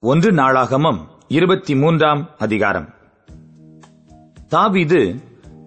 [0.00, 2.94] ஒன்று நாளாகமம் இருபத்தி மூன்றாம் அதிகாரம்.
[4.50, 5.20] தாவிது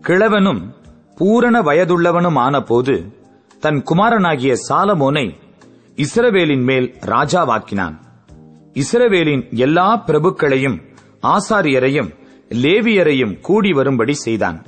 [0.08, 0.76] கிழவனும்
[1.16, 3.14] பூரண வயதுள்ளவனும் ஆனபோது
[3.60, 5.36] தன் குமாரனாகிய சாலமோனை
[5.96, 8.00] இஸ்ரவேலின் மேல் ராஜாவாக்கினான்.
[8.74, 10.82] இஸ்ரவேலின் எல்லா பிரபுக்களையும்
[11.22, 12.16] ஆசாரியரையும்
[12.50, 14.66] லேவியரையும் கூடி வரும்படி செய்தான்.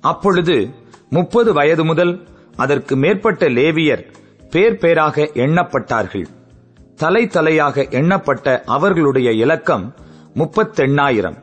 [0.00, 0.74] அப்பொழுது
[1.10, 2.26] முப்பது வயது முதல்
[2.56, 4.12] அதற்கு மேற்பட்ட லேவியர்
[4.50, 6.26] பேர் பேராக எண்ணப்பட்டார்கள்.
[6.96, 9.94] தலை தலையாக எண்ணப்பட்ட அவர்களுடைய இலக்கம்
[10.34, 11.34] முப்பத்தெண்ணாயிரம்.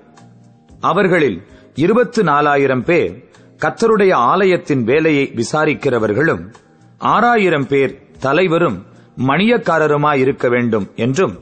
[0.79, 1.41] அவர்களில்
[1.75, 6.53] இருபத்து நாலாயிரம் பேர் கத்தருடைய ஆலயத்தின் வேலையை விசாரிக்கிறவர்களும்
[6.97, 8.85] ஆறாயிரம் பேர் தலைவரும்
[9.17, 11.39] மணியக்காரருமாயிருக்க வேண்டும் என்றும்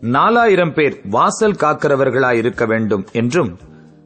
[0.00, 3.58] நாலாயிரம் பேர் வாசல் காக்கிறவர்களாயிருக்க வேண்டும் என்றும்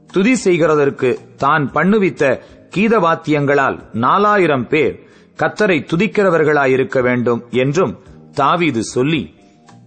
[0.06, 2.40] துதி செய்கிறதற்கு தான் பண்ணுவித்த
[2.76, 5.06] கீதவாத்தியங்களால் நாலாயிரம் பேர்
[5.38, 7.98] கத்தரை துதிக்கிறவர்களாயிருக்க வேண்டும் என்றும்
[8.34, 9.37] தாவீது சொல்லி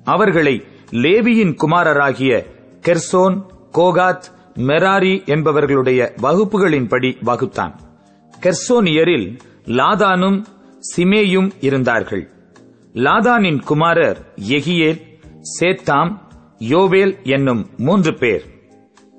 [0.03, 2.45] அவர்களை லேவியின் குமாரராகிய
[2.81, 4.23] கெர்சோன் கோகாத்
[4.55, 7.79] மெராரி என்பவர்களுடைய வகுப்புகளின்படி வகுத்தான்.
[8.41, 10.45] கெர்சோனியரில் லாதானும்
[10.97, 12.29] சிமேயும் இருந்தார்கள்.
[12.93, 15.01] லாதானின் குமாரர் எகியேல்
[15.59, 16.17] சேத்தாம்
[16.59, 18.43] யோவேல் என்னும் மூன்று பேர்.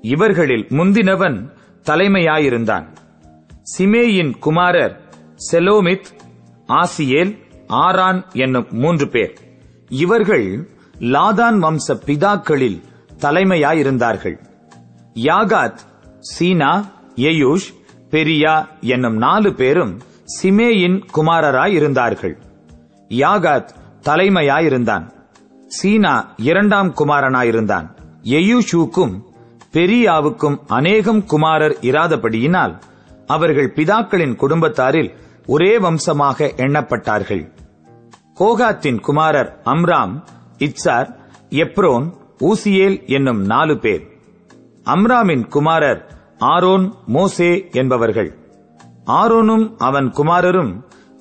[0.01, 1.49] இவர்களில் முந்தினவன்
[1.89, 2.85] தலைமையாயிருந்தான்.
[3.77, 5.03] சிமேயின் குமாரர்
[5.51, 6.05] செலோமித்
[6.65, 9.33] ஆசியேல் ஆரான் என்னும் மூன்று பேர்.
[9.89, 12.81] இவர்கள் லாதான் வம்ச பிதாக்களில்
[13.17, 14.37] தலைமையாயிருந்தார்கள்.
[15.13, 15.77] யாகாத்
[16.19, 16.85] சீனா
[17.15, 17.73] எயூஷ்
[18.09, 20.01] பெரியா என்னும் நாலு பேரும்
[20.41, 22.37] சிமேயின் குமாரராயிருந்தார்கள்.
[23.09, 23.69] யாகாத்
[24.01, 25.11] தலைமையாயிருந்தான்.
[25.67, 27.97] சீனா இரண்டாம் குமாரனாயிருந்தான்.
[28.23, 29.21] எயூஷூக்கும்
[29.71, 32.81] பெரியாவுக்கும் அநேகம் குமாரர் இராதபடியினால்
[33.27, 35.13] அவர்கள் பிதாக்களின் குடும்பத்தாரில்
[35.47, 37.51] ஒரே வம்சமாக எண்ணப்பட்டார்கள்.
[38.39, 40.23] கோகாத்தின் குமாரர் அம்ராம்
[40.57, 41.09] இச்சார்
[41.49, 42.07] எப்ரோன்
[42.39, 44.03] ஊசியேல் என்னும் நாலு பேர்.
[44.85, 46.01] அம்ராமின் குமாரர்
[46.37, 48.31] ஆரோன் மோசே என்பவர்கள்.
[49.05, 50.73] ஆரோனும் அவன் குமாரரும்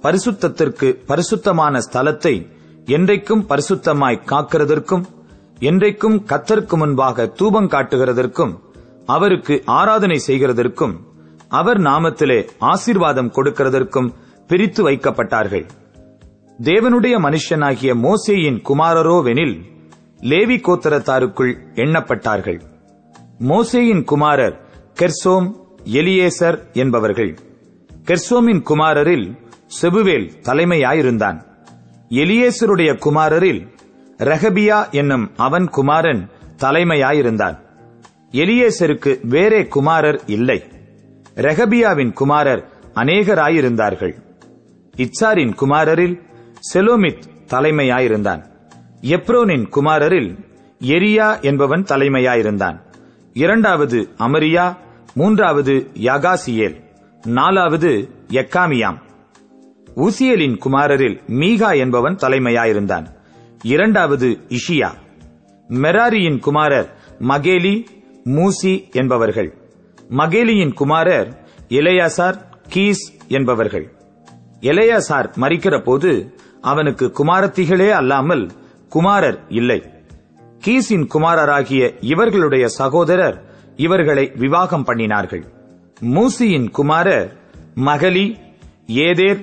[0.03, 2.35] பரிசுத்தத்திற்கு பரிசுத்தமான ஸ்தலத்தை
[2.87, 5.05] என்றைக்கும் பரிசுத்தமாய் காக்கிறதற்கும்
[5.61, 8.55] என்றைக்கும் கத்தருக்கு முன்பாக தூபம் காட்டுகிறதற்கும்
[9.07, 10.95] அவருக்கு ஆராதனை செய்கிறதற்கும்
[11.49, 14.13] அவர் நாமத்திலே ஆசீர்வாதம் கொடுக்கிறதற்கும்
[14.47, 15.67] பிரித்து வைக்கப்பட்டார்கள்.
[16.63, 19.61] தேவனுடைய மனுஷனாகிய மோசேயின் குமாரரோவெனில்
[20.21, 22.61] லேவி கோத்தரத்தாருக்குள் எண்ணப்பட்டார்கள்.
[23.39, 24.61] மோசேயின் குமாரர்
[24.99, 27.37] கெர்சோம் எலியேசர் என்பவர்கள்.
[28.05, 29.39] கெர்சோமின் குமாரரில்
[29.83, 31.43] செபுவேல் தலைமையாயிருந்தான்.
[32.09, 33.69] எலியேசருடைய குமாரரில்
[34.19, 37.59] ரஹபியா என்னும் அவன் குமாரன் தலைமையாயிருந்தான்.
[38.31, 40.63] எலியேசருக்கு வேறே குமாரர் இல்லை.
[41.35, 44.15] ரெகபியாவின் குமாரர் அநேகராயிருந்தார்கள்.
[44.97, 46.31] இச்சாரின் குமாரரில்
[46.75, 48.45] செலோமித் தலைமையாயிருந்தான்.
[49.01, 50.39] எப்ரோனின் குமாரரில்
[50.81, 52.81] எரியா என்பவன் தலைமையாயிருந்தான்.
[53.33, 54.77] இரண்டாவது அமரியா
[55.15, 56.83] மூன்றாவது யகாசியேல்
[57.27, 58.99] நாலாவது எக்காமியாம்.
[59.97, 63.07] ஊசியலின் குமாரரில் மீகா என்பவன் தலைமையாயிருந்தான்.
[63.63, 64.91] இரண்டாவது இஷியா.
[65.69, 67.87] மெராரியின் குமாரர் மகேலி
[68.25, 69.55] மூசி என்பவர்கள்.
[70.11, 74.02] மகேலியின் குமாரர் இளையாசார் கீஸ் என்பவர்கள்.
[74.63, 76.11] இளையாசார் மறிக்கிற போது
[76.61, 78.51] அவனுக்கு குமாரத்திகளே அல்லாமல்
[78.89, 79.81] குமாரர் இல்லை.
[80.65, 83.39] கீசின் குமாரராகிய இவர்களுடைய சகோதரர்
[83.77, 85.45] இவர்களை விவாகம் பண்ணினார்கள்.
[86.01, 87.29] மூசியின் குமாரர்
[87.77, 88.27] மகளி
[88.87, 89.43] ஏதேர்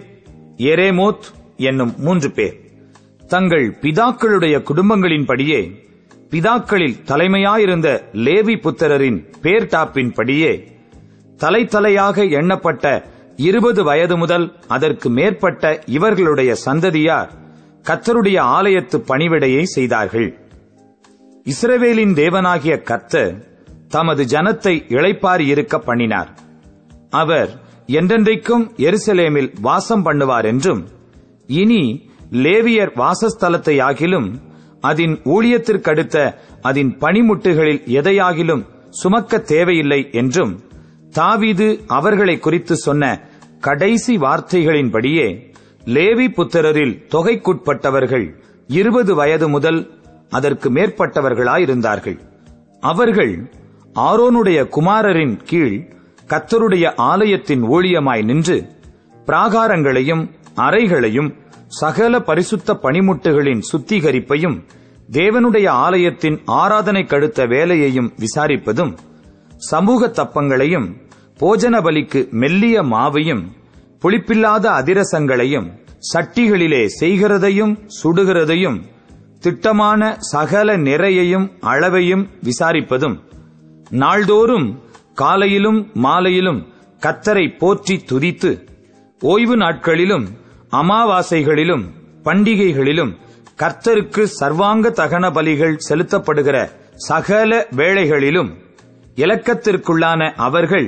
[0.58, 1.28] எரேமோத்
[1.58, 2.58] என்னும் மூன்று பேர்.
[3.28, 5.62] தங்கள் பிதாக்களுடைய குடும்பங்களின்படியே
[6.30, 10.52] பிதாக்களில் தலைமையாயிருந்த லேவி புத்திரரின் பேர்டாப்பின்படியே
[11.38, 12.86] தலை தலையாக எண்ணப்பட்ட
[13.40, 17.30] இருபது வயது முதல் அதற்கு மேற்பட்ட இவர்களுடைய சந்ததியார்
[17.86, 20.30] கத்தருடைய ஆலயத்து பணிவிடையை செய்தார்கள்.
[21.46, 23.34] இஸ்ரவேலின் தேவனாகிய கத்தர்
[23.88, 26.30] தமது ஜனத்தை இழைப்பார் இருக்க பண்ணினார்.
[27.10, 27.52] அவர்
[27.88, 30.82] என்றென்றைக்கும் எருசலேமில் வாசம் பண்ணுவார் என்றும்
[31.62, 31.84] இனி
[32.44, 34.30] லேவியர் வாசஸ்தலத்தை ஆகிலும்
[34.82, 36.18] அதன் ஊழியத்திற்கடுத்த
[36.62, 38.64] அதன் பணிமுட்டுகளில் எதையாகிலும்
[39.02, 40.54] சுமக்க தேவையில்லை என்றும்
[41.12, 43.04] தாவீது அவர்களை குறித்து சொன்ன
[43.60, 45.54] கடைசி வார்த்தைகளின்படியே
[45.86, 48.36] லேவி புத்திரரில் தொகைக்குட்பட்டவர்கள்
[48.68, 49.92] இருபது வயது முதல்
[50.30, 52.20] அதற்கு மேற்பட்டவர்களாயிருந்தார்கள்.
[52.80, 53.50] அவர்கள்
[53.96, 55.88] ஆரோனுடைய குமாரரின் கீழ்
[56.28, 58.70] கத்தருடைய ஆலயத்தின் ஊழியமாய் நின்று
[59.26, 61.34] பிராகாரங்களையும் அறைகளையும்
[61.68, 64.64] சகல பரிசுத்த பணிமுட்டுகளின் சுத்திகரிப்பையும்
[65.12, 68.98] தேவனுடைய ஆலயத்தின் ஆராதனை கடுத்த வேலையையும் விசாரிப்பதும்
[69.58, 70.98] சமூக தப்பங்களையும்
[71.40, 73.44] போஜன பலிக்கு மெல்லிய மாவையும்
[74.02, 75.68] புளிப்பில்லாத அதிரசங்களையும்
[76.10, 78.80] சட்டிகளிலே செய்கிறதையும் சுடுகிறதையும்
[79.40, 80.02] திட்டமான
[80.32, 83.18] சகல நிறையையும் அளவையும் விசாரிப்பதும்
[83.96, 84.68] நாள்தோறும்
[85.14, 86.62] காலையிலும் மாலையிலும்
[87.02, 88.52] கத்தரை போற்றி துதித்து
[89.22, 90.26] ஓய்வு நாட்களிலும்
[90.74, 91.86] அமாவாசைகளிலும்
[92.24, 93.14] பண்டிகைகளிலும்
[93.60, 96.58] கர்த்தருக்கு சர்வாங்க தகன பலிகள் செலுத்தப்படுகிற
[97.08, 98.52] சகல வேளைகளிலும்
[99.18, 100.88] இலக்கத்திற்குள்ளான அவர்கள்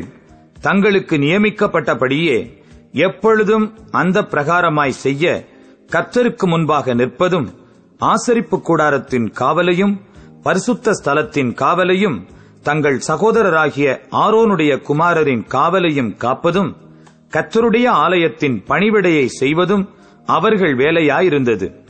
[0.61, 2.59] தங்களுக்கு நியமிக்கப்பட்டபடியே
[2.91, 5.47] எப்பொழுதும் அந்த பிரகாரமாய் செய்ய
[5.91, 7.47] கர்த்தருக்கு முன்பாக நிற்பதும்
[7.99, 9.95] ஆசரிப்பு கூடாரத்தின் காவலையும்
[10.41, 12.27] பரிசுத்த ஸ்தலத்தின் காவலையும்
[12.61, 16.71] தங்கள் சகோதரராகிய ஆரோனுடைய குமாரரின் காவலையும் காப்பதும்
[17.31, 19.89] கத்தருடைய ஆலயத்தின் பணிவிடையை செய்வதும்
[20.25, 21.80] அவர்கள் வேலையாயிருந்தது.